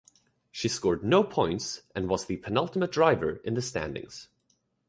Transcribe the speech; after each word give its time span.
She 0.51 0.67
scored 0.67 1.03
no 1.03 1.23
points 1.23 1.83
and 1.93 2.09
was 2.09 2.25
the 2.25 2.37
penultimate 2.37 2.91
driver 2.91 3.33
in 3.43 3.53
the 3.53 3.61
standings. 3.61 4.29